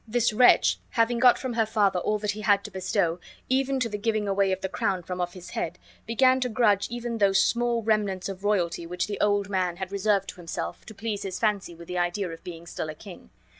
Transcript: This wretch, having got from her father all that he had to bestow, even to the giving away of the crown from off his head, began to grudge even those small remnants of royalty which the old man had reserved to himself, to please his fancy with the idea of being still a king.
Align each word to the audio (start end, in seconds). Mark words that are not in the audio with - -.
This 0.07 0.33
wretch, 0.33 0.79
having 0.89 1.19
got 1.19 1.37
from 1.37 1.53
her 1.53 1.65
father 1.67 1.99
all 1.99 2.17
that 2.17 2.31
he 2.31 2.41
had 2.41 2.63
to 2.63 2.71
bestow, 2.71 3.19
even 3.49 3.79
to 3.81 3.87
the 3.87 3.99
giving 3.99 4.27
away 4.27 4.51
of 4.51 4.61
the 4.61 4.67
crown 4.67 5.03
from 5.03 5.21
off 5.21 5.35
his 5.35 5.51
head, 5.51 5.77
began 6.07 6.39
to 6.39 6.49
grudge 6.49 6.89
even 6.89 7.19
those 7.19 7.39
small 7.39 7.83
remnants 7.83 8.27
of 8.27 8.43
royalty 8.43 8.87
which 8.87 9.05
the 9.05 9.19
old 9.21 9.47
man 9.47 9.75
had 9.77 9.91
reserved 9.91 10.29
to 10.29 10.37
himself, 10.37 10.87
to 10.87 10.95
please 10.95 11.21
his 11.21 11.37
fancy 11.39 11.75
with 11.75 11.87
the 11.87 11.99
idea 11.99 12.27
of 12.31 12.43
being 12.43 12.65
still 12.65 12.89
a 12.89 12.95
king. 12.95 13.29